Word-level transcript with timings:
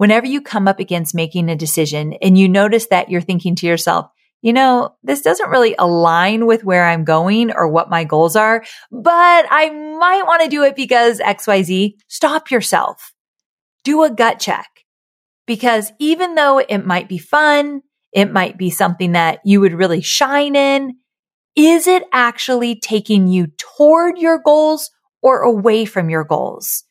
whenever 0.00 0.26
you 0.26 0.40
come 0.40 0.66
up 0.66 0.80
against 0.80 1.14
making 1.14 1.50
a 1.50 1.54
decision 1.54 2.14
and 2.22 2.38
you 2.38 2.48
notice 2.48 2.86
that 2.86 3.10
you're 3.10 3.20
thinking 3.20 3.54
to 3.54 3.66
yourself, 3.66 4.06
you 4.40 4.50
know, 4.50 4.96
this 5.02 5.20
doesn't 5.20 5.50
really 5.50 5.74
align 5.78 6.46
with 6.46 6.64
where 6.64 6.86
I'm 6.86 7.04
going 7.04 7.52
or 7.52 7.68
what 7.68 7.90
my 7.90 8.04
goals 8.04 8.34
are, 8.34 8.64
but 8.90 9.46
I 9.50 9.68
might 9.68 10.22
want 10.22 10.42
to 10.42 10.48
do 10.48 10.62
it 10.62 10.74
because 10.74 11.20
XYZ, 11.20 11.96
stop 12.08 12.50
yourself. 12.50 13.12
Do 13.84 14.02
a 14.02 14.10
gut 14.10 14.40
check 14.40 14.70
because 15.46 15.92
even 15.98 16.34
though 16.34 16.56
it 16.66 16.86
might 16.86 17.06
be 17.06 17.18
fun, 17.18 17.82
it 18.10 18.32
might 18.32 18.56
be 18.56 18.70
something 18.70 19.12
that 19.12 19.40
you 19.44 19.60
would 19.60 19.74
really 19.74 20.00
shine 20.00 20.56
in. 20.56 20.96
Is 21.56 21.86
it 21.86 22.04
actually 22.10 22.80
taking 22.80 23.28
you 23.28 23.48
toward 23.58 24.16
your 24.16 24.38
goals 24.38 24.90
or 25.20 25.42
away 25.42 25.84
from 25.84 26.08
your 26.08 26.24
goals? 26.24 26.84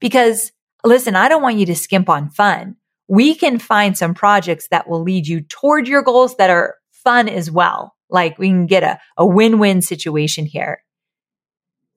Because 0.00 0.50
listen, 0.86 1.16
I 1.16 1.28
don't 1.28 1.42
want 1.42 1.58
you 1.58 1.66
to 1.66 1.74
skimp 1.74 2.08
on 2.08 2.30
fun. 2.30 2.76
We 3.08 3.34
can 3.34 3.58
find 3.58 3.96
some 3.96 4.14
projects 4.14 4.68
that 4.68 4.88
will 4.88 5.02
lead 5.02 5.26
you 5.26 5.42
toward 5.42 5.86
your 5.86 6.02
goals 6.02 6.36
that 6.36 6.50
are 6.50 6.76
fun 6.90 7.28
as 7.28 7.50
well. 7.50 7.94
Like 8.08 8.38
we 8.38 8.48
can 8.48 8.66
get 8.66 8.82
a, 8.82 8.98
a 9.16 9.26
win-win 9.26 9.82
situation 9.82 10.46
here. 10.46 10.82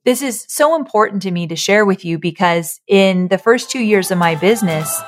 This 0.05 0.21
is 0.21 0.45
so 0.47 0.75
important 0.75 1.23
to 1.23 1.31
me 1.31 1.47
to 1.47 1.55
share 1.55 1.85
with 1.85 2.05
you 2.05 2.17
because 2.17 2.79
in 2.87 3.27
the 3.27 3.37
first 3.37 3.69
two 3.69 3.83
years 3.83 4.11
of 4.11 4.17
my 4.17 4.35
business, 4.35 5.01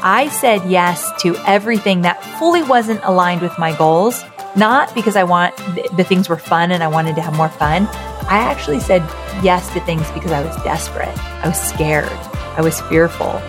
I 0.00 0.28
said 0.28 0.70
yes 0.70 1.10
to 1.22 1.34
everything 1.38 2.02
that 2.02 2.22
fully 2.38 2.62
wasn't 2.62 3.00
aligned 3.02 3.42
with 3.42 3.58
my 3.58 3.76
goals, 3.76 4.22
not 4.54 4.94
because 4.94 5.16
I 5.16 5.24
want 5.24 5.56
the 5.96 6.04
things 6.04 6.28
were 6.28 6.36
fun 6.36 6.70
and 6.70 6.82
I 6.82 6.88
wanted 6.88 7.16
to 7.16 7.22
have 7.22 7.36
more 7.36 7.48
fun. 7.48 7.86
I 8.28 8.38
actually 8.38 8.80
said 8.80 9.02
yes 9.42 9.72
to 9.72 9.80
things 9.80 10.08
because 10.12 10.30
I 10.30 10.44
was 10.44 10.54
desperate. 10.62 11.16
I 11.42 11.48
was 11.48 11.60
scared. 11.60 12.37
I 12.58 12.60
was 12.60 12.80
fearful. 12.80 13.40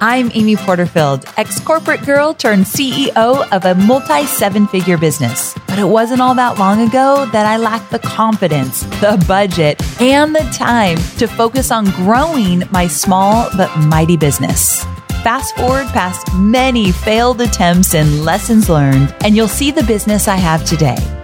I'm 0.00 0.30
Amy 0.32 0.54
Porterfield, 0.54 1.24
ex 1.36 1.58
corporate 1.58 2.06
girl 2.06 2.34
turned 2.34 2.66
CEO 2.66 3.44
of 3.50 3.64
a 3.64 3.74
multi 3.74 4.26
seven 4.26 4.68
figure 4.68 4.96
business. 4.96 5.52
But 5.66 5.80
it 5.80 5.86
wasn't 5.86 6.20
all 6.20 6.36
that 6.36 6.60
long 6.60 6.86
ago 6.86 7.26
that 7.32 7.46
I 7.46 7.56
lacked 7.56 7.90
the 7.90 7.98
confidence, 7.98 8.82
the 9.00 9.22
budget, 9.26 9.82
and 10.00 10.36
the 10.36 10.48
time 10.56 10.98
to 11.18 11.26
focus 11.26 11.72
on 11.72 11.86
growing 11.86 12.62
my 12.70 12.86
small 12.86 13.50
but 13.56 13.76
mighty 13.76 14.16
business. 14.16 14.84
Fast 15.24 15.56
forward 15.56 15.88
past 15.88 16.32
many 16.34 16.92
failed 16.92 17.40
attempts 17.40 17.96
and 17.96 18.24
lessons 18.24 18.68
learned, 18.68 19.12
and 19.24 19.34
you'll 19.34 19.48
see 19.48 19.72
the 19.72 19.82
business 19.82 20.28
I 20.28 20.36
have 20.36 20.64
today. 20.64 21.23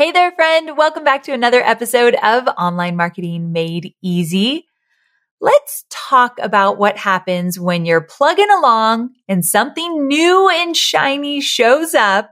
Hey 0.00 0.12
there, 0.12 0.32
friend. 0.32 0.78
Welcome 0.78 1.04
back 1.04 1.24
to 1.24 1.32
another 1.32 1.60
episode 1.60 2.14
of 2.22 2.48
Online 2.56 2.96
Marketing 2.96 3.52
Made 3.52 3.94
Easy. 4.00 4.66
Let's 5.42 5.84
talk 5.90 6.38
about 6.40 6.78
what 6.78 6.96
happens 6.96 7.60
when 7.60 7.84
you're 7.84 8.00
plugging 8.00 8.50
along 8.50 9.10
and 9.28 9.44
something 9.44 10.08
new 10.08 10.48
and 10.48 10.74
shiny 10.74 11.42
shows 11.42 11.94
up, 11.94 12.30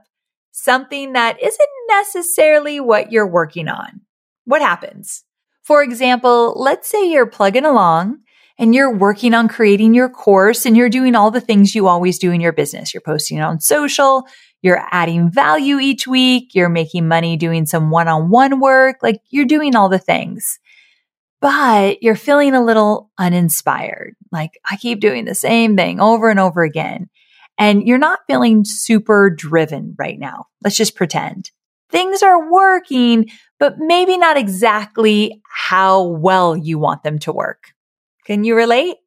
something 0.51 1.13
that 1.13 1.39
isn't 1.39 1.69
necessarily 1.89 2.79
what 2.79 3.11
you're 3.11 3.27
working 3.27 3.67
on. 3.67 4.01
What 4.45 4.63
happens? 4.63 5.23
For 5.61 5.83
example, 5.83 6.55
let's 6.59 6.89
say 6.89 7.07
you're 7.07 7.27
plugging 7.27 7.65
along 7.65 8.17
and 8.57 8.73
you're 8.73 8.97
working 8.97 9.35
on 9.35 9.47
creating 9.47 9.93
your 9.93 10.09
course 10.09 10.65
and 10.65 10.75
you're 10.75 10.89
doing 10.89 11.13
all 11.13 11.29
the 11.29 11.39
things 11.39 11.75
you 11.75 11.87
always 11.87 12.17
do 12.17 12.31
in 12.31 12.41
your 12.41 12.51
business. 12.51 12.95
You're 12.95 13.01
posting 13.01 13.39
on 13.41 13.59
social, 13.59 14.25
you're 14.61 14.85
adding 14.91 15.31
value 15.31 15.79
each 15.79 16.07
week, 16.07 16.53
you're 16.53 16.69
making 16.69 17.07
money 17.07 17.37
doing 17.37 17.65
some 17.65 17.89
one 17.89 18.07
on 18.07 18.29
one 18.29 18.59
work, 18.59 18.97
like 19.01 19.21
you're 19.29 19.45
doing 19.45 19.75
all 19.75 19.89
the 19.89 19.99
things 19.99 20.59
but 21.41 22.01
you're 22.03 22.15
feeling 22.15 22.53
a 22.53 22.63
little 22.63 23.11
uninspired. 23.17 24.15
Like 24.31 24.59
I 24.69 24.75
keep 24.75 24.99
doing 24.99 25.25
the 25.25 25.35
same 25.35 25.75
thing 25.75 25.99
over 25.99 26.29
and 26.29 26.39
over 26.39 26.63
again. 26.63 27.09
And 27.57 27.87
you're 27.87 27.97
not 27.97 28.19
feeling 28.27 28.63
super 28.65 29.29
driven 29.29 29.95
right 29.97 30.17
now. 30.17 30.45
Let's 30.63 30.77
just 30.77 30.95
pretend 30.95 31.51
things 31.89 32.21
are 32.21 32.51
working, 32.51 33.29
but 33.57 33.79
maybe 33.79 34.17
not 34.17 34.37
exactly 34.37 35.41
how 35.49 36.03
well 36.03 36.55
you 36.55 36.77
want 36.77 37.03
them 37.03 37.19
to 37.19 37.33
work. 37.33 37.71
Can 38.25 38.43
you 38.43 38.55
relate? 38.55 38.97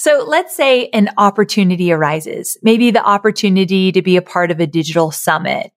So 0.00 0.24
let's 0.26 0.56
say 0.56 0.88
an 0.94 1.10
opportunity 1.18 1.92
arises, 1.92 2.56
maybe 2.62 2.90
the 2.90 3.04
opportunity 3.04 3.92
to 3.92 4.00
be 4.00 4.16
a 4.16 4.22
part 4.22 4.50
of 4.50 4.58
a 4.58 4.66
digital 4.66 5.10
summit 5.10 5.72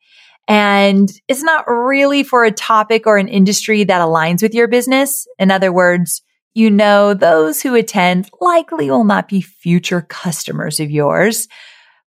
and 0.48 1.12
it's 1.28 1.44
not 1.44 1.66
really 1.68 2.24
for 2.24 2.46
a 2.46 2.52
topic 2.52 3.06
or 3.06 3.18
an 3.18 3.28
industry 3.28 3.84
that 3.84 4.02
aligns 4.02 4.42
with 4.42 4.54
your 4.54 4.70
business. 4.70 5.28
In 5.38 5.52
other 5.52 5.74
words, 5.74 6.22
you 6.54 6.70
know, 6.70 7.14
those 7.14 7.62
who 7.62 7.76
attend 7.76 8.30
likely 8.40 8.90
will 8.90 9.04
not 9.04 9.28
be 9.28 9.42
future 9.42 10.00
customers 10.00 10.80
of 10.80 10.90
yours, 10.90 11.50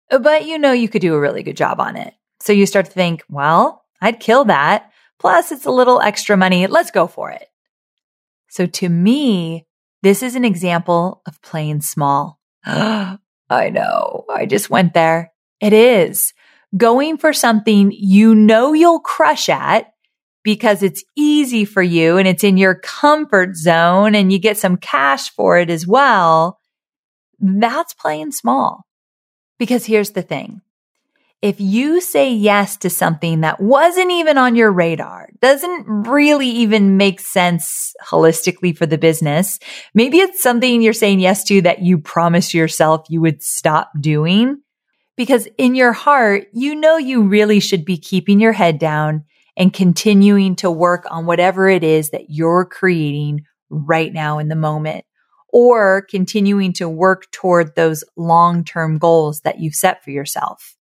but 0.08 0.46
you 0.46 0.56
know 0.56 0.70
you 0.70 0.88
could 0.88 1.02
do 1.02 1.14
a 1.14 1.20
really 1.20 1.42
good 1.42 1.56
job 1.56 1.80
on 1.80 1.96
it. 1.96 2.14
So 2.38 2.52
you 2.52 2.64
start 2.64 2.86
to 2.86 2.92
think, 2.92 3.24
well, 3.28 3.82
I'd 4.00 4.20
kill 4.20 4.44
that. 4.44 4.88
Plus, 5.18 5.50
it's 5.50 5.66
a 5.66 5.72
little 5.72 6.00
extra 6.00 6.36
money. 6.36 6.68
Let's 6.68 6.92
go 6.92 7.08
for 7.08 7.32
it. 7.32 7.48
So 8.50 8.66
to 8.66 8.88
me, 8.88 9.66
this 10.04 10.22
is 10.22 10.36
an 10.36 10.44
example 10.44 11.22
of 11.26 11.40
playing 11.40 11.80
small. 11.80 12.38
I 12.66 13.18
know. 13.50 14.24
I 14.30 14.46
just 14.46 14.68
went 14.68 14.92
there. 14.94 15.32
It 15.60 15.72
is 15.72 16.34
going 16.76 17.16
for 17.16 17.32
something 17.32 17.90
you 17.92 18.34
know 18.34 18.72
you'll 18.74 19.00
crush 19.00 19.48
at 19.48 19.92
because 20.42 20.82
it's 20.82 21.02
easy 21.16 21.64
for 21.64 21.82
you 21.82 22.18
and 22.18 22.28
it's 22.28 22.44
in 22.44 22.58
your 22.58 22.74
comfort 22.74 23.56
zone 23.56 24.14
and 24.14 24.30
you 24.30 24.38
get 24.38 24.58
some 24.58 24.76
cash 24.76 25.30
for 25.30 25.56
it 25.58 25.70
as 25.70 25.86
well, 25.86 26.60
that's 27.40 27.94
playing 27.94 28.32
small. 28.32 28.84
Because 29.58 29.86
here's 29.86 30.10
the 30.10 30.22
thing. 30.22 30.60
If 31.42 31.60
you 31.60 32.00
say 32.00 32.32
yes 32.32 32.78
to 32.78 32.90
something 32.90 33.42
that 33.42 33.60
wasn't 33.60 34.10
even 34.10 34.38
on 34.38 34.56
your 34.56 34.72
radar, 34.72 35.28
doesn't 35.42 35.84
really 35.86 36.48
even 36.48 36.96
make 36.96 37.20
sense 37.20 37.92
holistically 38.02 38.76
for 38.76 38.86
the 38.86 38.96
business, 38.96 39.58
maybe 39.92 40.18
it's 40.18 40.42
something 40.42 40.80
you're 40.80 40.94
saying 40.94 41.20
yes 41.20 41.44
to 41.44 41.60
that 41.62 41.80
you 41.80 41.98
promised 41.98 42.54
yourself 42.54 43.06
you 43.10 43.20
would 43.20 43.42
stop 43.42 43.90
doing 44.00 44.62
because 45.16 45.46
in 45.58 45.74
your 45.74 45.92
heart, 45.92 46.46
you 46.52 46.74
know 46.74 46.96
you 46.96 47.22
really 47.22 47.60
should 47.60 47.84
be 47.84 47.98
keeping 47.98 48.40
your 48.40 48.52
head 48.52 48.78
down 48.78 49.24
and 49.56 49.72
continuing 49.72 50.56
to 50.56 50.70
work 50.70 51.06
on 51.10 51.26
whatever 51.26 51.68
it 51.68 51.84
is 51.84 52.10
that 52.10 52.30
you're 52.30 52.64
creating 52.64 53.42
right 53.70 54.12
now 54.12 54.38
in 54.38 54.48
the 54.48 54.56
moment 54.56 55.04
or 55.50 56.02
continuing 56.10 56.72
to 56.72 56.88
work 56.88 57.30
toward 57.30 57.76
those 57.76 58.02
long-term 58.16 58.98
goals 58.98 59.42
that 59.42 59.60
you've 59.60 59.74
set 59.74 60.02
for 60.02 60.10
yourself. 60.10 60.74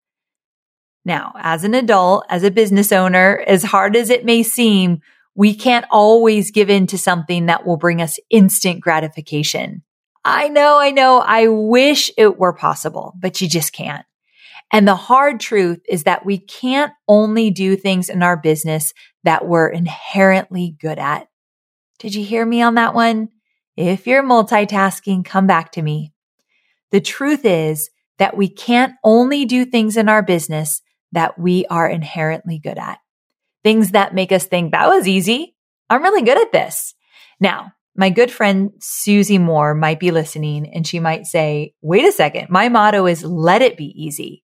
Now, 1.04 1.34
as 1.36 1.64
an 1.64 1.74
adult, 1.74 2.24
as 2.30 2.42
a 2.44 2.50
business 2.50 2.90
owner, 2.90 3.44
as 3.46 3.62
hard 3.62 3.96
as 3.96 4.10
it 4.10 4.24
may 4.24 4.42
seem, 4.42 5.00
we 5.34 5.54
can't 5.54 5.84
always 5.90 6.50
give 6.50 6.70
in 6.70 6.86
to 6.88 6.98
something 6.98 7.46
that 7.46 7.66
will 7.66 7.76
bring 7.76 8.00
us 8.00 8.18
instant 8.30 8.80
gratification. 8.80 9.82
I 10.24 10.48
know, 10.48 10.78
I 10.78 10.90
know, 10.90 11.18
I 11.18 11.48
wish 11.48 12.10
it 12.16 12.38
were 12.38 12.54
possible, 12.54 13.14
but 13.20 13.40
you 13.40 13.48
just 13.48 13.72
can't. 13.72 14.06
And 14.72 14.88
the 14.88 14.94
hard 14.94 15.40
truth 15.40 15.80
is 15.88 16.04
that 16.04 16.24
we 16.24 16.38
can't 16.38 16.92
only 17.06 17.50
do 17.50 17.76
things 17.76 18.08
in 18.08 18.22
our 18.22 18.36
business 18.36 18.94
that 19.22 19.46
we're 19.46 19.68
inherently 19.68 20.76
good 20.80 20.98
at. 20.98 21.28
Did 21.98 22.14
you 22.14 22.24
hear 22.24 22.46
me 22.46 22.62
on 22.62 22.74
that 22.76 22.94
one? 22.94 23.28
If 23.76 24.06
you're 24.06 24.22
multitasking, 24.22 25.24
come 25.24 25.46
back 25.46 25.72
to 25.72 25.82
me. 25.82 26.12
The 26.90 27.00
truth 27.00 27.44
is 27.44 27.90
that 28.18 28.36
we 28.36 28.48
can't 28.48 28.94
only 29.04 29.44
do 29.44 29.64
things 29.64 29.96
in 29.96 30.08
our 30.08 30.22
business 30.22 30.80
that 31.14 31.38
we 31.38 31.66
are 31.66 31.88
inherently 31.88 32.58
good 32.58 32.78
at. 32.78 32.98
Things 33.62 33.92
that 33.92 34.14
make 34.14 34.30
us 34.30 34.44
think 34.44 34.72
that 34.72 34.88
was 34.88 35.08
easy. 35.08 35.56
I'm 35.88 36.02
really 36.02 36.22
good 36.22 36.40
at 36.40 36.52
this. 36.52 36.94
Now, 37.40 37.72
my 37.96 38.10
good 38.10 38.30
friend 38.30 38.72
Susie 38.80 39.38
Moore 39.38 39.74
might 39.74 40.00
be 40.00 40.10
listening 40.10 40.70
and 40.74 40.86
she 40.86 41.00
might 41.00 41.26
say, 41.26 41.74
wait 41.80 42.04
a 42.04 42.12
second. 42.12 42.48
My 42.50 42.68
motto 42.68 43.06
is 43.06 43.24
let 43.24 43.62
it 43.62 43.76
be 43.76 43.92
easy. 43.96 44.42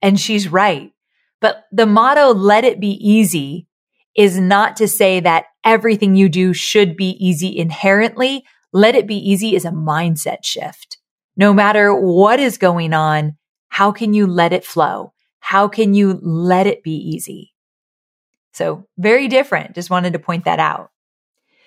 And 0.00 0.18
she's 0.18 0.48
right. 0.48 0.90
But 1.40 1.64
the 1.70 1.86
motto, 1.86 2.32
let 2.32 2.64
it 2.64 2.80
be 2.80 2.92
easy 2.92 3.66
is 4.16 4.38
not 4.38 4.76
to 4.76 4.88
say 4.88 5.20
that 5.20 5.44
everything 5.64 6.16
you 6.16 6.28
do 6.28 6.52
should 6.52 6.96
be 6.96 7.10
easy 7.24 7.56
inherently. 7.56 8.44
let 8.72 8.94
it 8.94 9.06
be 9.06 9.16
easy 9.16 9.54
is 9.54 9.64
a 9.64 9.70
mindset 9.70 10.44
shift. 10.44 10.98
No 11.36 11.54
matter 11.54 11.94
what 11.94 12.40
is 12.40 12.58
going 12.58 12.92
on, 12.92 13.36
how 13.68 13.92
can 13.92 14.12
you 14.12 14.26
let 14.26 14.52
it 14.52 14.64
flow? 14.64 15.12
How 15.48 15.66
can 15.66 15.94
you 15.94 16.20
let 16.22 16.66
it 16.66 16.82
be 16.82 16.92
easy? 16.92 17.54
So 18.52 18.86
very 18.98 19.28
different. 19.28 19.74
Just 19.74 19.88
wanted 19.88 20.12
to 20.12 20.18
point 20.18 20.44
that 20.44 20.58
out. 20.58 20.90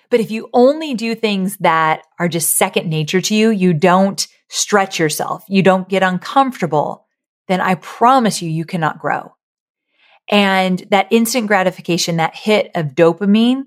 But 0.08 0.20
if 0.20 0.30
you 0.30 0.48
only 0.52 0.94
do 0.94 1.16
things 1.16 1.56
that 1.56 2.02
are 2.16 2.28
just 2.28 2.56
second 2.56 2.88
nature 2.88 3.20
to 3.20 3.34
you, 3.34 3.50
you 3.50 3.74
don't 3.74 4.24
stretch 4.48 5.00
yourself, 5.00 5.42
you 5.48 5.64
don't 5.64 5.88
get 5.88 6.04
uncomfortable, 6.04 7.08
then 7.48 7.60
I 7.60 7.74
promise 7.74 8.40
you, 8.40 8.48
you 8.48 8.64
cannot 8.64 9.00
grow. 9.00 9.34
And 10.30 10.78
that 10.90 11.08
instant 11.10 11.48
gratification, 11.48 12.18
that 12.18 12.36
hit 12.36 12.70
of 12.76 12.94
dopamine, 12.94 13.62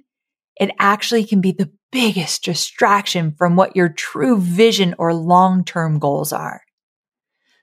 it 0.57 0.71
actually 0.79 1.25
can 1.25 1.41
be 1.41 1.51
the 1.51 1.73
biggest 1.91 2.45
distraction 2.45 3.35
from 3.37 3.57
what 3.57 3.75
your 3.75 3.89
true 3.89 4.39
vision 4.39 4.95
or 4.97 5.13
long-term 5.13 5.99
goals 5.99 6.31
are. 6.31 6.61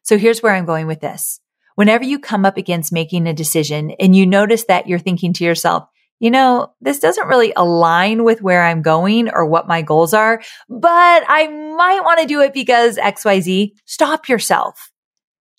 So 0.03 0.19
here's 0.19 0.43
where 0.43 0.55
I'm 0.55 0.67
going 0.67 0.87
with 0.87 1.01
this. 1.01 1.41
Whenever 1.75 2.05
you 2.05 2.19
come 2.19 2.45
up 2.45 2.57
against 2.57 2.93
making 2.93 3.27
a 3.27 3.35
decision 3.35 3.93
and 3.99 4.15
you 4.15 4.27
notice 4.27 4.65
that 4.65 4.87
you're 4.87 4.99
thinking 4.99 5.33
to 5.35 5.45
yourself, 5.45 5.85
you 6.21 6.31
know, 6.31 6.73
this 6.81 7.01
doesn't 7.01 7.27
really 7.27 7.53
align 7.57 8.23
with 8.23 8.43
where 8.43 8.63
I'm 8.63 8.81
going 8.81 9.29
or 9.29 9.45
what 9.45 9.67
my 9.67 9.83
goals 9.83 10.15
are, 10.15 10.41
but 10.69 11.25
I 11.27 11.49
might 11.49 12.05
want 12.05 12.21
to 12.21 12.27
do 12.27 12.41
it 12.41 12.55
because 12.55 12.97
XYZ. 12.97 13.73
Stop 13.87 14.29
yourself. 14.29 14.93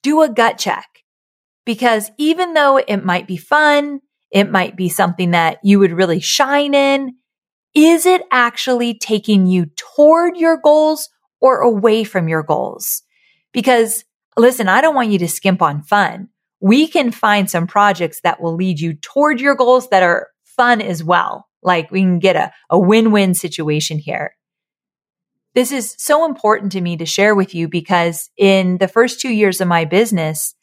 Do 0.04 0.22
a 0.22 0.30
gut 0.30 0.58
check 0.58 0.88
because 1.66 2.12
even 2.18 2.54
though 2.54 2.78
it 2.78 3.04
might 3.04 3.28
be 3.28 3.36
fun, 3.36 4.00
it 4.32 4.50
might 4.50 4.76
be 4.76 4.90
something 4.90 5.32
that 5.32 5.60
you 5.64 5.80
would 5.80 5.92
really 5.92 6.20
shine 6.20 6.74
in. 6.74 7.16
Is 7.76 8.06
it 8.06 8.22
actually 8.32 8.98
taking 8.98 9.48
you 9.48 9.66
toward 9.76 10.38
your 10.38 10.58
goals 10.58 11.10
or 11.42 11.60
away 11.60 12.04
from 12.04 12.28
your 12.28 12.44
goals? 12.44 13.04
Because 13.52 14.06
listen, 14.38 14.68
I 14.68 14.82
don't 14.82 14.96
want 14.96 15.10
you 15.10 15.20
to 15.20 15.28
skimp 15.28 15.62
on 15.62 15.84
fun. 15.84 16.30
We 16.60 16.88
can 16.88 17.12
find 17.12 17.50
some 17.50 17.68
projects 17.68 18.22
that 18.22 18.42
will 18.42 18.56
lead 18.56 18.80
you 18.80 18.94
toward 18.94 19.42
your 19.42 19.56
goals 19.56 19.90
that 19.90 20.04
are 20.04 20.30
fun 20.44 20.82
as 20.82 21.04
well. 21.04 21.48
Like 21.62 21.92
we 21.92 22.02
can 22.02 22.20
get 22.20 22.36
a, 22.36 22.52
a 22.70 22.80
win-win 22.80 23.34
situation 23.34 23.98
here. 24.00 24.36
This 25.56 25.72
is 25.72 25.96
so 25.98 26.26
important 26.26 26.72
to 26.72 26.82
me 26.82 26.98
to 26.98 27.06
share 27.06 27.36
with 27.36 27.54
you 27.54 27.68
because 27.68 28.30
in 28.38 28.78
the 28.80 28.88
first 28.88 29.20
two 29.20 29.32
years 29.32 29.62
of 29.62 29.68
my 29.68 29.86
business, 29.86 30.56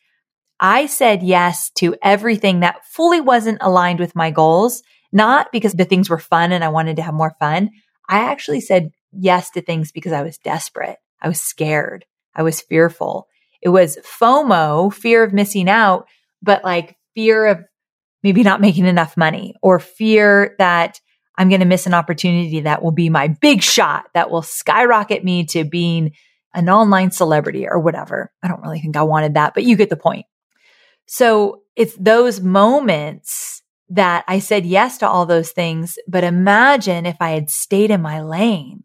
I 0.59 0.87
said 0.87 1.23
yes 1.23 1.71
to 1.77 1.97
everything 2.03 2.61
that 2.61 2.85
fully 2.85 3.21
wasn't 3.21 3.59
aligned 3.61 4.01
with 4.01 4.17
my 4.17 4.31
goals, 4.31 4.83
not 5.13 5.53
because 5.53 5.75
the 5.75 5.85
things 5.85 6.11
were 6.11 6.19
fun 6.19 6.53
and 6.53 6.65
I 6.65 6.69
wanted 6.69 6.97
to 6.97 7.03
have 7.03 7.15
more 7.15 7.35
fun. 7.39 7.71
I 8.09 8.19
actually 8.19 8.61
said 8.61 8.91
yes 9.13 9.51
to 9.51 9.63
things 9.63 9.93
because 9.93 10.13
I 10.13 10.23
was 10.23 10.39
desperate. 10.39 10.99
I 11.23 11.29
was 11.29 11.41
scared. 11.41 12.05
I 12.35 12.43
was 12.43 12.61
fearful. 12.61 13.29
It 13.63 13.69
was 13.69 13.99
FOMO, 13.99 14.93
fear 14.93 15.23
of 15.23 15.33
missing 15.33 15.69
out, 15.69 16.07
but 16.43 16.65
like 16.65 16.97
fear 17.15 17.47
of 17.47 17.61
maybe 18.23 18.43
not 18.43 18.61
making 18.61 18.87
enough 18.87 19.17
money 19.17 19.55
or 19.63 19.79
fear 19.79 20.55
that 20.59 21.01
I'm 21.37 21.49
going 21.49 21.61
to 21.61 21.67
miss 21.67 21.87
an 21.87 21.95
opportunity 21.95 22.61
that 22.61 22.83
will 22.83 22.93
be 22.93 23.09
my 23.09 23.29
big 23.29 23.63
shot 23.63 24.07
that 24.15 24.31
will 24.31 24.43
skyrocket 24.43 25.25
me 25.25 25.47
to 25.47 25.65
being 25.65 26.13
an 26.55 26.69
online 26.69 27.11
celebrity 27.11 27.67
or 27.67 27.79
whatever. 27.79 28.33
I 28.43 28.49
don't 28.49 28.63
really 28.63 28.81
think 28.81 28.97
I 28.97 29.03
wanted 29.03 29.35
that, 29.35 29.55
but 29.55 29.65
you 29.65 29.77
get 29.77 29.89
the 29.89 29.97
point. 29.97 30.27
So 31.07 31.63
it's 31.77 31.97
those 31.97 32.41
moments 32.41 33.63
that 33.89 34.25
I 34.29 34.39
said 34.39 34.67
yes 34.67 34.99
to 34.99 35.09
all 35.09 35.27
those 35.27 35.51
things. 35.51 35.97
But 36.07 36.25
imagine 36.25 37.07
if 37.07 37.17
I 37.21 37.31
had 37.31 37.51
stayed 37.51 37.91
in 37.91 38.03
my 38.03 38.21
lane. 38.21 38.85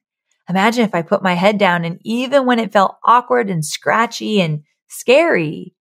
Imagine 0.49 0.83
if 0.85 0.93
I 0.93 1.01
put 1.01 1.23
my 1.23 1.33
head 1.33 1.57
down 1.57 1.85
and 1.85 1.99
even 2.03 2.45
when 2.45 2.59
it 2.59 2.71
felt 2.71 2.97
awkward 3.03 3.49
and 3.49 3.65
scratchy 3.65 4.41
and 4.41 4.63
scary, 4.87 5.73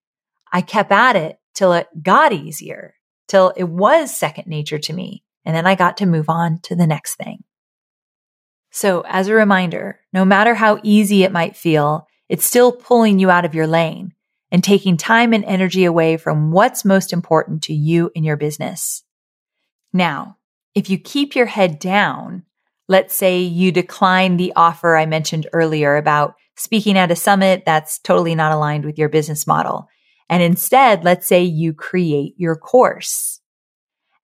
I 0.53 0.63
kept 0.63 0.91
at 0.91 1.17
it 1.17 1.39
till 1.55 1.73
it 1.73 1.87
got 2.03 2.33
easier 2.33 2.95
till 3.29 3.53
it 3.57 3.65
was 3.65 4.15
second 4.15 4.47
nature 4.47 4.79
to 4.79 4.93
me. 4.93 5.25
And 5.45 5.55
then 5.55 5.67
I 5.67 5.75
got 5.75 5.99
to 5.99 6.07
move 6.07 6.29
on 6.29 6.61
to 6.63 6.75
the 6.75 6.87
next 6.87 7.17
thing. 7.17 7.45
So 8.71 9.03
as 9.07 9.29
a 9.29 9.35
reminder, 9.35 10.01
no 10.13 10.25
matter 10.25 10.55
how 10.55 10.81
easy 10.83 11.23
it 11.23 11.33
might 11.33 11.57
feel, 11.57 12.07
it's 12.29 12.47
still 12.47 12.73
pulling 12.73 13.19
you 13.19 13.31
out 13.31 13.45
of 13.45 13.55
your 13.55 13.67
lane 13.67 14.15
and 14.51 14.65
taking 14.65 14.97
time 14.97 15.33
and 15.33 15.45
energy 15.45 15.85
away 15.85 16.17
from 16.17 16.51
what's 16.51 16.85
most 16.85 17.13
important 17.13 17.65
to 17.65 17.75
you 17.75 18.11
in 18.15 18.25
your 18.25 18.37
business. 18.37 19.03
Now, 19.93 20.39
if 20.75 20.91
you 20.91 20.99
keep 20.99 21.37
your 21.37 21.47
head 21.47 21.79
down, 21.79 22.45
let's 22.89 23.15
say 23.15 23.41
you 23.41 23.73
decline 23.73 24.37
the 24.37 24.53
offer 24.57 24.97
I 24.97 25.07
mentioned 25.07 25.47
earlier 25.53 25.97
about 25.97 26.35
speaking 26.57 26.97
at 26.97 27.11
a 27.11 27.17
summit 27.17 27.65
that's 27.65 27.99
totally 27.99 28.35
not 28.35 28.53
aligned 28.53 28.85
with 28.85 28.99
your 28.99 29.09
business 29.09 29.47
model. 29.47 29.89
And 30.29 30.43
instead, 30.43 31.05
let's 31.05 31.27
say 31.27 31.43
you 31.43 31.73
create 31.73 32.35
your 32.37 32.57
course. 32.57 33.41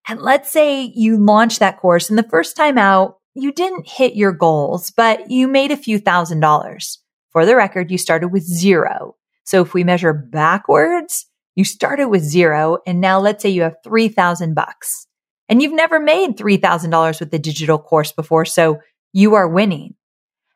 And 0.09 0.21
let's 0.21 0.51
say 0.51 0.93
you 0.95 1.19
launch 1.19 1.59
that 1.59 1.79
course 1.79 2.09
and 2.09 2.19
the 2.19 2.29
first 2.31 2.57
time 2.57 2.79
out, 2.79 3.17
you 3.35 3.53
didn't 3.53 3.89
hit 3.89 4.15
your 4.15 4.33
goals, 4.33 4.91
but 4.91 5.31
you 5.31 5.47
made 5.47 5.71
a 5.71 5.77
few 5.77 5.99
thousand 5.99 6.41
dollars. 6.41 6.99
For 7.33 7.47
the 7.47 7.55
record, 7.55 7.91
you 7.91 7.99
started 7.99 8.29
with 8.29 8.43
zero. 8.43 9.15
So 9.45 9.63
if 9.63 9.73
we 9.73 9.85
measure 9.85 10.13
backwards, 10.13 11.27
you 11.55 11.65
started 11.65 12.09
with 12.09 12.23
zero 12.23 12.79
and 12.87 13.01
now 13.01 13.21
let's 13.21 13.43
say 13.43 13.51
you 13.51 13.63
have 13.63 13.77
3000 13.85 14.55
bucks 14.55 15.07
and 15.51 15.61
you've 15.61 15.75
never 15.75 15.99
made 15.99 16.39
$3,000 16.39 17.19
with 17.19 17.33
the 17.33 17.39
digital 17.39 17.77
course 17.77 18.13
before. 18.13 18.45
So 18.45 18.79
you 19.13 19.35
are 19.35 19.49
winning. 19.49 19.97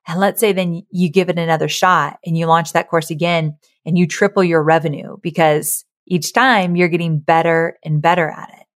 And 0.07 0.21
let's 0.21 0.39
say 0.39 0.53
then 0.53 0.83
you 0.91 1.11
give 1.11 1.29
it 1.29 1.39
another 1.39 1.69
shot 1.69 2.19
and 2.25 2.39
you 2.39 2.47
launch 2.47 2.73
that 2.73 2.89
course 2.89 3.11
again 3.11 3.57
and 3.85 3.99
you 3.99 4.07
triple 4.07 4.45
your 4.45 4.63
revenue 4.63 5.17
because 5.21 5.85
each 6.07 6.33
time 6.33 6.77
you're 6.77 6.89
getting 6.89 7.19
better 7.19 7.77
and 7.85 8.01
better 8.01 8.31
at 8.31 8.51
it. 8.51 8.67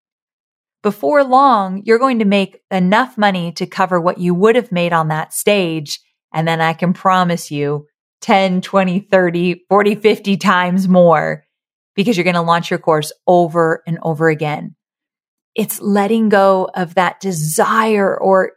Before 0.82 1.23
long, 1.23 1.82
you're 1.85 1.99
going 1.99 2.19
to 2.19 2.25
make 2.25 2.62
enough 2.70 3.17
money 3.17 3.53
to 3.53 3.67
cover 3.67 4.00
what 4.00 4.19
you 4.19 4.35
would 4.35 4.56
have 4.56 4.73
made 4.73 4.93
on 4.93 5.09
that 5.09 5.32
stage. 5.32 6.00
And 6.35 6.49
then 6.49 6.61
I 6.61 6.73
can 6.73 6.94
promise 6.94 7.50
you 7.50 7.87
10, 8.23 8.62
20, 8.62 9.00
30, 9.00 9.65
40, 9.69 9.94
50 9.94 10.37
times 10.37 10.88
more 10.88 11.44
because 11.94 12.17
you're 12.17 12.25
going 12.25 12.35
to 12.35 12.43
launch 12.43 12.70
your 12.70 12.79
course 12.79 13.12
over 13.26 13.82
and 13.87 13.99
over 14.03 14.29
again. 14.29 14.75
It's 15.58 15.82
letting 15.82 16.31
go 16.31 16.70
of 16.72 16.94
that 16.94 17.20
desire 17.20 18.16
or 18.16 18.52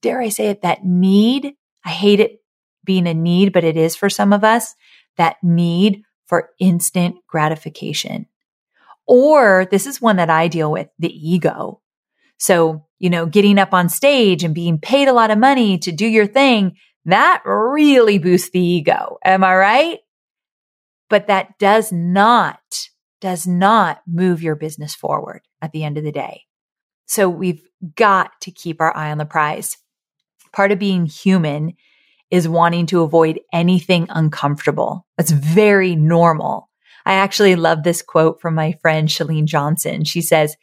dare 0.00 0.22
I 0.22 0.30
say 0.30 0.46
it, 0.46 0.62
that 0.62 0.84
need 0.84 1.54
I 1.84 1.90
hate 1.90 2.20
it 2.20 2.40
being 2.84 3.06
a 3.06 3.14
need, 3.14 3.52
but 3.52 3.64
it 3.64 3.76
is 3.76 3.96
for 3.96 4.08
some 4.08 4.32
of 4.32 4.44
us 4.44 4.74
that 5.16 5.36
need 5.42 6.02
for 6.26 6.50
instant 6.58 7.16
gratification. 7.28 8.26
Or 9.06 9.66
this 9.70 9.86
is 9.86 10.00
one 10.00 10.16
that 10.16 10.30
I 10.30 10.48
deal 10.48 10.72
with, 10.72 10.88
the 10.98 11.12
ego. 11.12 11.80
So, 12.38 12.86
you 12.98 13.10
know, 13.10 13.26
getting 13.26 13.58
up 13.58 13.74
on 13.74 13.88
stage 13.88 14.44
and 14.44 14.54
being 14.54 14.78
paid 14.78 15.08
a 15.08 15.12
lot 15.12 15.30
of 15.30 15.38
money 15.38 15.78
to 15.78 15.92
do 15.92 16.06
your 16.06 16.26
thing, 16.26 16.76
that 17.04 17.42
really 17.44 18.18
boosts 18.18 18.50
the 18.50 18.60
ego. 18.60 19.18
Am 19.24 19.44
I 19.44 19.54
right? 19.54 19.98
But 21.10 21.26
that 21.26 21.58
does 21.58 21.92
not, 21.92 22.60
does 23.24 23.46
not 23.46 24.02
move 24.06 24.42
your 24.42 24.54
business 24.54 24.94
forward 24.94 25.40
at 25.62 25.72
the 25.72 25.82
end 25.82 25.96
of 25.96 26.04
the 26.04 26.12
day. 26.12 26.42
So 27.06 27.26
we've 27.26 27.66
got 27.96 28.32
to 28.42 28.50
keep 28.50 28.82
our 28.82 28.94
eye 28.94 29.10
on 29.10 29.16
the 29.16 29.24
prize 29.24 29.78
part 30.52 30.72
of 30.72 30.78
being 30.78 31.06
human 31.06 31.72
is 32.30 32.46
wanting 32.46 32.84
to 32.84 33.00
avoid 33.00 33.40
anything 33.50 34.06
uncomfortable. 34.10 35.06
That's 35.16 35.30
very 35.30 35.96
normal. 35.96 36.68
I 37.06 37.14
actually 37.14 37.56
love 37.56 37.82
this 37.82 38.02
quote 38.02 38.42
from 38.42 38.54
my 38.54 38.72
friend 38.82 39.08
Chalene 39.08 39.46
Johnson. 39.46 40.04
She 40.04 40.20
says, 40.20 40.54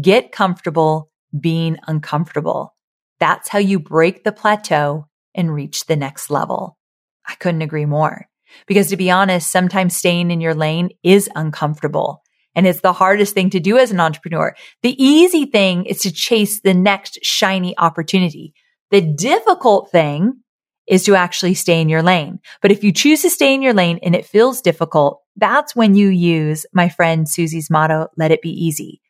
get 0.00 0.32
comfortable 0.32 1.12
being 1.38 1.78
uncomfortable. 1.86 2.74
That's 3.20 3.48
how 3.48 3.60
you 3.60 3.78
break 3.78 4.24
the 4.24 4.32
plateau 4.32 5.06
and 5.36 5.54
reach 5.54 5.86
the 5.86 5.96
next 5.96 6.30
level. 6.30 6.76
I 7.24 7.36
couldn't 7.36 7.62
agree 7.62 7.86
more 7.86 8.28
because 8.66 8.88
to 8.88 8.96
be 8.96 9.10
honest, 9.10 9.50
sometimes 9.50 9.96
staying 9.96 10.30
in 10.30 10.40
your 10.40 10.54
lane 10.54 10.90
is 11.02 11.28
uncomfortable. 11.34 12.22
And 12.54 12.66
it's 12.66 12.80
the 12.80 12.92
hardest 12.92 13.34
thing 13.34 13.50
to 13.50 13.60
do 13.60 13.78
as 13.78 13.90
an 13.90 14.00
entrepreneur. 14.00 14.54
The 14.82 15.00
easy 15.02 15.46
thing 15.46 15.84
is 15.86 16.00
to 16.00 16.12
chase 16.12 16.60
the 16.60 16.74
next 16.74 17.18
shiny 17.22 17.76
opportunity. 17.78 18.52
The 18.90 19.00
difficult 19.00 19.90
thing 19.92 20.42
is 20.88 21.04
to 21.04 21.14
actually 21.14 21.54
stay 21.54 21.80
in 21.80 21.88
your 21.88 22.02
lane. 22.02 22.40
But 22.62 22.72
if 22.72 22.82
you 22.82 22.92
choose 22.92 23.22
to 23.22 23.30
stay 23.30 23.54
in 23.54 23.62
your 23.62 23.74
lane 23.74 24.00
and 24.02 24.14
it 24.14 24.26
feels 24.26 24.62
difficult, 24.62 25.20
that's 25.36 25.76
when 25.76 25.94
you 25.94 26.08
use 26.08 26.66
my 26.72 26.88
friend 26.88 27.28
Susie's 27.28 27.70
motto, 27.70 28.08
let 28.16 28.32
it 28.32 28.42
be 28.42 28.50
easy. 28.50 29.00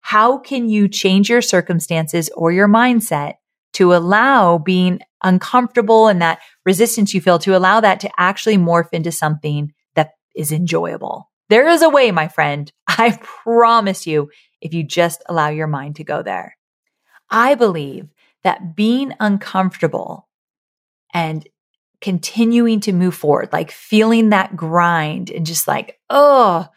How 0.00 0.38
can 0.38 0.68
you 0.68 0.88
change 0.88 1.28
your 1.28 1.42
circumstances 1.42 2.30
or 2.36 2.52
your 2.52 2.68
mindset 2.68 3.34
to 3.76 3.94
allow 3.94 4.58
being 4.58 5.00
uncomfortable 5.22 6.08
and 6.08 6.20
that 6.22 6.40
resistance 6.64 7.14
you 7.14 7.20
feel 7.20 7.38
to 7.40 7.56
allow 7.56 7.80
that 7.80 8.00
to 8.00 8.10
actually 8.18 8.58
morph 8.58 8.88
into 8.92 9.12
something 9.12 9.72
that 9.94 10.12
is 10.34 10.52
enjoyable? 10.52 11.30
There 11.48 11.68
is 11.68 11.82
a 11.82 11.90
way, 11.90 12.10
my 12.10 12.28
friend. 12.28 12.70
I 12.88 13.18
promise 13.22 14.06
you, 14.06 14.30
if 14.60 14.74
you 14.74 14.82
just 14.82 15.22
allow 15.28 15.48
your 15.48 15.66
mind 15.66 15.96
to 15.96 16.04
go 16.04 16.22
there. 16.22 16.56
I 17.30 17.54
believe 17.54 18.08
that 18.44 18.76
being 18.76 19.12
uncomfortable 19.20 20.28
and 21.12 21.46
continuing 22.00 22.80
to 22.80 22.92
move 22.92 23.14
forward, 23.14 23.48
like 23.52 23.70
feeling 23.70 24.30
that 24.30 24.56
grind 24.56 25.30
and 25.30 25.46
just 25.46 25.66
like, 25.66 25.98
oh, 26.10 26.68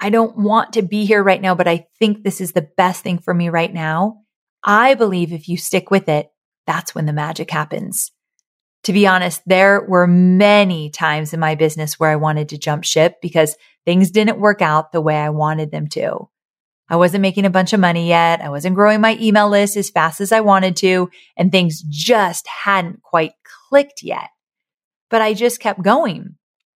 I 0.00 0.10
don't 0.10 0.36
want 0.36 0.74
to 0.74 0.82
be 0.82 1.04
here 1.04 1.22
right 1.22 1.40
now, 1.40 1.54
but 1.54 1.66
I 1.66 1.86
think 1.98 2.22
this 2.22 2.40
is 2.40 2.52
the 2.52 2.68
best 2.76 3.02
thing 3.02 3.18
for 3.18 3.34
me 3.34 3.48
right 3.48 3.72
now. 3.72 4.22
I 4.62 4.94
believe 4.94 5.32
if 5.32 5.48
you 5.48 5.56
stick 5.56 5.90
with 5.90 6.08
it, 6.08 6.28
that's 6.68 6.94
when 6.94 7.06
the 7.06 7.12
magic 7.14 7.50
happens. 7.50 8.12
To 8.84 8.92
be 8.92 9.06
honest, 9.06 9.40
there 9.46 9.80
were 9.80 10.06
many 10.06 10.90
times 10.90 11.32
in 11.32 11.40
my 11.40 11.54
business 11.54 11.98
where 11.98 12.10
I 12.10 12.16
wanted 12.16 12.50
to 12.50 12.58
jump 12.58 12.84
ship 12.84 13.16
because 13.20 13.56
things 13.86 14.10
didn't 14.10 14.38
work 14.38 14.60
out 14.60 14.92
the 14.92 15.00
way 15.00 15.16
I 15.16 15.30
wanted 15.30 15.70
them 15.70 15.88
to. 15.88 16.28
I 16.90 16.96
wasn't 16.96 17.22
making 17.22 17.46
a 17.46 17.50
bunch 17.50 17.72
of 17.72 17.80
money 17.80 18.06
yet. 18.06 18.42
I 18.42 18.50
wasn't 18.50 18.76
growing 18.76 19.00
my 19.00 19.16
email 19.20 19.48
list 19.48 19.76
as 19.76 19.90
fast 19.90 20.20
as 20.20 20.30
I 20.30 20.40
wanted 20.40 20.76
to, 20.76 21.10
and 21.36 21.50
things 21.50 21.82
just 21.88 22.46
hadn't 22.46 23.02
quite 23.02 23.32
clicked 23.68 24.02
yet. 24.02 24.28
But 25.10 25.22
I 25.22 25.34
just 25.34 25.60
kept 25.60 25.82
going. 25.82 26.36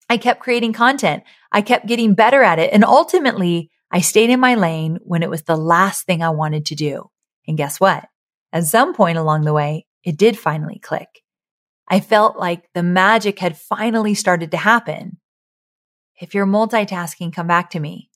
I 0.10 0.18
kept 0.18 0.42
creating 0.42 0.74
content. 0.74 1.24
I 1.52 1.62
kept 1.62 1.86
getting 1.86 2.16
better 2.16 2.42
at 2.42 2.60
it. 2.60 2.74
And 2.74 2.84
ultimately, 2.84 3.72
I 3.92 4.02
stayed 4.02 4.30
in 4.30 4.40
my 4.40 4.56
lane 4.56 5.00
when 5.04 5.22
it 5.22 5.30
was 5.30 5.44
the 5.44 5.58
last 5.58 6.06
thing 6.06 6.24
I 6.24 6.30
wanted 6.30 6.66
to 6.68 6.76
do. 6.76 7.10
And 7.46 7.58
guess 7.58 7.80
what? 7.80 8.06
At 8.54 8.66
some 8.66 8.94
point 8.94 9.18
along 9.18 9.44
the 9.44 9.54
way, 9.54 9.86
it 10.04 10.18
did 10.18 10.38
finally 10.38 10.80
click. 10.80 11.24
I 11.88 12.00
felt 12.00 12.38
like 12.38 12.70
the 12.74 12.84
magic 12.84 13.40
had 13.40 13.58
finally 13.58 14.14
started 14.14 14.52
to 14.52 14.58
happen. 14.58 15.18
If 16.20 16.34
you're 16.34 16.46
multitasking, 16.46 17.34
come 17.34 17.48
back 17.48 17.72
to 17.72 17.80
me. 17.80 18.10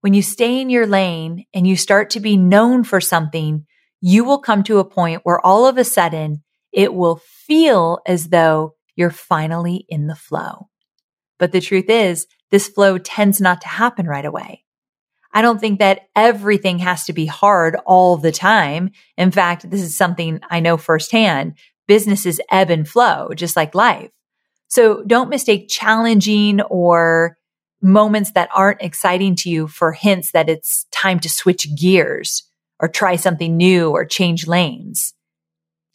When 0.00 0.14
you 0.14 0.22
stay 0.22 0.60
in 0.60 0.70
your 0.70 0.86
lane 0.86 1.46
and 1.54 1.66
you 1.66 1.76
start 1.76 2.10
to 2.10 2.20
be 2.20 2.36
known 2.36 2.84
for 2.84 3.00
something, 3.00 3.66
you 4.00 4.24
will 4.24 4.40
come 4.40 4.62
to 4.64 4.78
a 4.78 4.84
point 4.84 5.22
where 5.24 5.44
all 5.44 5.66
of 5.66 5.78
a 5.78 5.84
sudden 5.84 6.42
it 6.72 6.92
will 6.92 7.20
feel 7.24 8.00
as 8.06 8.28
though 8.28 8.74
you're 8.96 9.10
finally 9.10 9.86
in 9.88 10.08
the 10.08 10.16
flow. 10.16 10.68
But 11.38 11.52
the 11.52 11.60
truth 11.60 11.88
is, 11.88 12.26
this 12.50 12.68
flow 12.68 12.98
tends 12.98 13.40
not 13.40 13.60
to 13.62 13.68
happen 13.68 14.06
right 14.06 14.24
away. 14.24 14.64
I 15.32 15.42
don't 15.42 15.60
think 15.60 15.78
that 15.78 16.08
everything 16.14 16.78
has 16.80 17.04
to 17.06 17.12
be 17.12 17.26
hard 17.26 17.76
all 17.86 18.16
the 18.16 18.32
time. 18.32 18.90
In 19.16 19.30
fact, 19.30 19.70
this 19.70 19.80
is 19.80 19.96
something 19.96 20.40
I 20.50 20.60
know 20.60 20.76
firsthand. 20.76 21.54
Businesses 21.88 22.40
ebb 22.50 22.70
and 22.70 22.88
flow, 22.88 23.30
just 23.34 23.56
like 23.56 23.74
life. 23.74 24.10
So 24.68 25.02
don't 25.04 25.28
mistake 25.28 25.68
challenging 25.68 26.60
or 26.62 27.36
moments 27.82 28.32
that 28.32 28.48
aren't 28.54 28.80
exciting 28.80 29.34
to 29.36 29.50
you 29.50 29.66
for 29.66 29.92
hints 29.92 30.30
that 30.30 30.48
it's 30.48 30.86
time 30.92 31.18
to 31.20 31.28
switch 31.28 31.68
gears 31.76 32.44
or 32.78 32.88
try 32.88 33.16
something 33.16 33.56
new 33.56 33.90
or 33.90 34.04
change 34.04 34.46
lanes. 34.46 35.14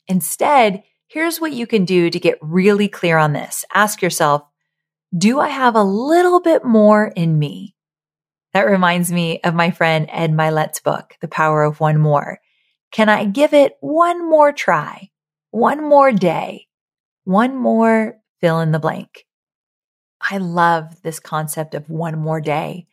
Instead, 0.07 0.83
here's 1.07 1.39
what 1.39 1.53
you 1.53 1.65
can 1.65 1.85
do 1.85 2.09
to 2.09 2.19
get 2.19 2.37
really 2.41 2.87
clear 2.87 3.17
on 3.17 3.33
this. 3.33 3.65
Ask 3.73 4.01
yourself, 4.01 4.43
do 5.17 5.39
I 5.39 5.47
have 5.49 5.75
a 5.75 5.83
little 5.83 6.41
bit 6.41 6.65
more 6.65 7.05
in 7.15 7.39
me? 7.39 7.76
That 8.57 8.71
reminds 8.71 9.11
me 9.11 9.39
of 9.41 9.53
my 9.53 9.69
friend 9.69 10.07
Ed 10.09 10.33
Mylett's 10.33 10.79
book, 10.79 11.13
The 11.21 11.27
Power 11.27 11.61
of 11.61 11.79
One 11.79 11.99
More. 11.99 12.39
Can 12.91 13.07
I 13.07 13.23
give 13.23 13.53
it 13.53 13.77
one 13.81 14.27
more 14.27 14.51
try? 14.51 15.11
One 15.51 15.87
more 15.87 16.11
day? 16.11 16.65
One 17.23 17.55
more 17.55 18.17
fill 18.41 18.59
in 18.61 18.71
the 18.71 18.79
blank? 18.79 19.27
I 20.19 20.39
love 20.39 21.03
this 21.03 21.19
concept 21.19 21.75
of 21.75 21.87
one 21.87 22.17
more 22.17 22.41
day. 22.41 22.87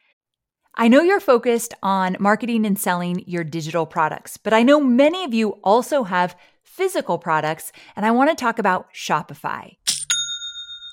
I 0.74 0.88
know 0.88 1.00
you're 1.00 1.18
focused 1.18 1.72
on 1.82 2.18
marketing 2.20 2.66
and 2.66 2.78
selling 2.78 3.24
your 3.26 3.42
digital 3.42 3.86
products, 3.86 4.36
but 4.36 4.52
I 4.52 4.64
know 4.64 4.80
many 4.80 5.24
of 5.24 5.32
you 5.32 5.52
also 5.64 6.02
have 6.02 6.36
physical 6.62 7.16
products, 7.16 7.72
and 7.96 8.04
I 8.04 8.10
want 8.10 8.28
to 8.28 8.36
talk 8.36 8.58
about 8.58 8.92
Shopify. 8.92 9.78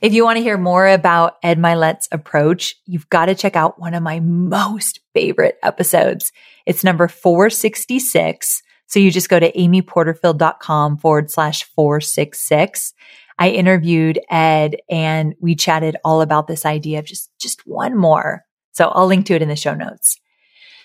If 0.00 0.12
you 0.12 0.24
want 0.24 0.36
to 0.36 0.42
hear 0.42 0.56
more 0.56 0.86
about 0.86 1.36
Ed 1.42 1.58
Mylett's 1.58 2.08
approach, 2.12 2.76
you've 2.86 3.08
got 3.08 3.26
to 3.26 3.34
check 3.34 3.56
out 3.56 3.80
one 3.80 3.94
of 3.94 4.02
my 4.02 4.20
most 4.20 5.00
favorite 5.12 5.58
episodes. 5.62 6.32
It's 6.66 6.84
number 6.84 7.08
466. 7.08 8.62
So 8.86 9.00
you 9.00 9.10
just 9.10 9.28
go 9.28 9.40
to 9.40 9.52
amyporterfield.com 9.52 10.98
forward 10.98 11.30
slash 11.30 11.64
466. 11.64 12.94
I 13.38 13.50
interviewed 13.50 14.20
Ed 14.30 14.76
and 14.88 15.34
we 15.40 15.54
chatted 15.54 15.96
all 16.04 16.22
about 16.22 16.46
this 16.46 16.64
idea 16.64 17.00
of 17.00 17.04
just, 17.04 17.30
just 17.38 17.66
one 17.66 17.96
more. 17.96 18.44
So 18.72 18.88
I'll 18.88 19.06
link 19.06 19.26
to 19.26 19.34
it 19.34 19.42
in 19.42 19.48
the 19.48 19.56
show 19.56 19.74
notes. 19.74 20.18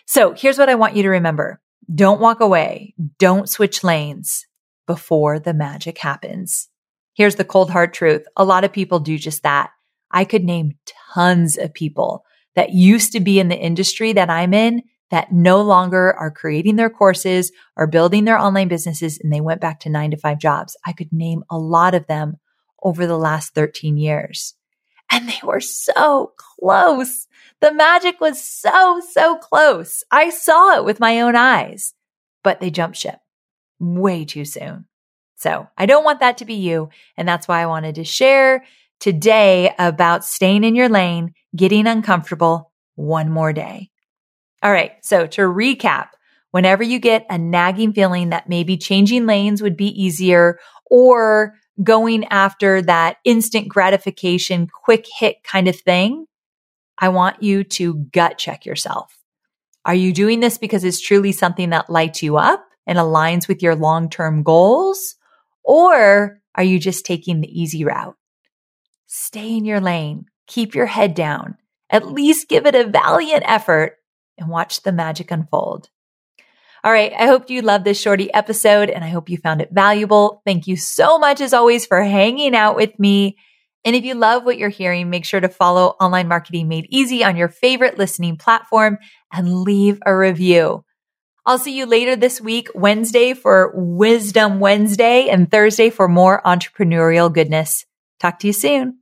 So 0.05 0.34
here's 0.34 0.58
what 0.58 0.70
I 0.70 0.75
want 0.75 0.96
you 0.96 1.03
to 1.03 1.10
remember. 1.10 1.62
Don't 1.93 2.20
walk 2.20 2.39
away. 2.39 2.93
Don't 3.20 3.50
switch 3.50 3.84
lanes 3.84 4.46
before 4.88 5.39
the 5.39 5.53
magic 5.53 5.98
happens. 5.98 6.70
Here's 7.13 7.36
the 7.36 7.46
cold 7.46 7.70
hard 7.70 7.93
truth. 7.93 8.25
A 8.36 8.46
lot 8.46 8.63
of 8.63 8.74
people 8.74 9.00
do 9.00 9.17
just 9.17 9.43
that. 9.43 9.72
I 10.12 10.25
could 10.25 10.43
name 10.43 10.77
tons 11.13 11.58
of 11.58 11.74
people 11.74 12.25
that 12.55 12.74
used 12.74 13.12
to 13.13 13.20
be 13.20 13.39
in 13.39 13.50
the 13.50 13.58
industry 13.58 14.13
that 14.13 14.29
I'm 14.29 14.53
in 14.53 14.84
that 15.10 15.32
no 15.32 15.62
longer 15.62 16.13
are 16.13 16.32
creating 16.32 16.75
their 16.75 16.89
courses 16.89 17.51
or 17.77 17.88
building 17.88 18.25
their 18.25 18.38
online 18.38 18.67
businesses 18.67 19.20
and 19.22 19.32
they 19.32 19.41
went 19.41 19.62
back 19.62 19.79
to 19.82 19.89
nine 19.89 20.12
to 20.12 20.17
five 20.17 20.39
jobs. 20.39 20.75
I 20.86 20.93
could 20.93 21.12
name 21.12 21.43
a 21.50 21.58
lot 21.58 21.93
of 21.93 22.08
them 22.08 22.38
over 22.82 23.05
the 23.05 23.17
last 23.17 23.53
13 23.53 23.98
years. 23.98 24.55
And 25.12 25.29
they 25.29 25.39
were 25.43 25.62
so 25.62 26.34
close. 26.38 27.27
The 27.62 27.72
magic 27.72 28.20
was 28.20 28.43
so, 28.43 29.01
so 29.12 29.38
close. 29.38 30.03
I 30.10 30.32
saw 30.32 30.77
it 30.77 30.86
with 30.86 31.00
my 31.00 31.22
own 31.22 31.36
eyes, 31.36 31.93
but 32.43 32.60
they 32.60 32.72
jumped 32.72 32.98
ship 32.98 33.20
way 33.79 34.25
too 34.25 34.46
soon. 34.46 34.86
So 35.43 35.67
I 35.77 35.85
don't 35.85 36.05
want 36.05 36.21
that 36.21 36.38
to 36.38 36.45
be 36.45 36.53
you. 36.53 36.89
And 37.17 37.27
that's 37.27 37.50
why 37.50 37.62
I 37.62 37.65
wanted 37.65 37.95
to 37.95 38.05
share 38.05 38.63
today 39.01 39.75
about 39.77 40.23
staying 40.23 40.63
in 40.63 40.73
your 40.73 40.88
lane, 40.88 41.33
getting 41.53 41.85
uncomfortable 41.85 42.71
one 42.95 43.29
more 43.29 43.51
day. 43.51 43.89
All 44.63 44.71
right. 44.71 44.93
So 45.01 45.27
to 45.27 45.41
recap, 45.41 46.07
whenever 46.51 46.81
you 46.81 46.97
get 46.97 47.25
a 47.29 47.38
nagging 47.38 47.91
feeling 47.91 48.29
that 48.29 48.47
maybe 48.47 48.77
changing 48.77 49.25
lanes 49.25 49.62
would 49.62 49.75
be 49.75 49.89
easier 50.01 50.59
or 50.89 51.55
going 51.83 52.23
after 52.29 52.81
that 52.83 53.17
instant 53.25 53.67
gratification, 53.67 54.67
quick 54.67 55.05
hit 55.19 55.43
kind 55.43 55.67
of 55.67 55.77
thing, 55.77 56.25
I 56.97 57.09
want 57.09 57.43
you 57.43 57.65
to 57.65 57.95
gut 58.13 58.38
check 58.38 58.65
yourself. 58.65 59.17
Are 59.83 59.95
you 59.95 60.13
doing 60.13 60.39
this 60.39 60.57
because 60.57 60.85
it's 60.85 61.01
truly 61.01 61.33
something 61.33 61.71
that 61.71 61.89
lights 61.89 62.23
you 62.23 62.38
up 62.38 62.65
and 62.88 62.97
aligns 62.97 63.50
with 63.50 63.62
your 63.62 63.75
long 63.75 64.09
term 64.09 64.41
goals? 64.43 65.15
Or 65.63 66.39
are 66.55 66.63
you 66.63 66.79
just 66.79 67.05
taking 67.05 67.41
the 67.41 67.62
easy 67.62 67.86
route? 67.86 68.15
Stay 69.08 69.55
in 69.55 69.65
your 69.65 69.79
lane. 69.79 70.25
Keep 70.48 70.75
your 70.75 70.86
head 70.86 71.13
down. 71.13 71.58
At 71.89 72.08
least 72.08 72.50
give 72.50 72.65
it 72.65 72.75
a 72.75 72.86
valiant 72.86 73.43
effort, 73.46 73.98
and 74.38 74.50
watch 74.50 74.82
the 74.82 74.91
magic 74.91 75.32
unfold. 75.32 75.89
All 76.84 76.91
right. 76.91 77.13
I 77.17 77.27
hope 77.27 77.50
you 77.50 77.62
loved 77.62 77.86
this 77.86 78.00
shorty 78.00 78.34
episode 78.34 78.89
and 78.89 79.05
I 79.05 79.08
hope 79.08 79.29
you 79.29 79.38
found 79.38 79.62
it 79.62 79.70
valuable. 79.72 80.41
Thank 80.46 80.67
you 80.67 80.75
so 80.75 81.17
much 81.17 81.39
as 81.39 81.53
always 81.53 81.86
for 81.86 82.01
hanging 82.01 82.55
out 82.55 82.75
with 82.75 83.00
me. 83.00 83.38
And 83.86 83.96
if 83.96 84.03
you 84.03 84.15
love 84.15 84.43
what 84.43 84.58
you're 84.58 84.70
hearing, 84.70 85.10
make 85.10 85.24
sure 85.24 85.39
to 85.39 85.48
follow 85.48 85.96
Online 86.01 86.27
Marketing 86.27 86.67
Made 86.67 86.88
Easy 86.89 87.24
on 87.24 87.38
your 87.38 87.48
favorite 87.48 87.98
listening 87.98 88.36
platform 88.38 88.98
and 89.32 89.62
leave 89.62 90.00
a 90.05 90.15
review. 90.15 90.84
I'll 91.45 91.59
see 91.59 91.77
you 91.77 91.85
later 91.85 92.15
this 92.15 92.39
week, 92.39 92.69
Wednesday 92.73 93.33
for 93.33 93.73
Wisdom 93.75 94.62
Wednesday 94.62 95.27
and 95.27 95.51
Thursday 95.51 95.89
for 95.89 96.07
more 96.07 96.41
entrepreneurial 96.45 97.33
goodness. 97.33 97.85
Talk 98.19 98.39
to 98.39 98.47
you 98.47 98.53
soon. 98.53 99.00